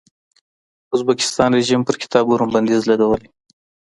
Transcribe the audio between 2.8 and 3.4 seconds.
لګولی.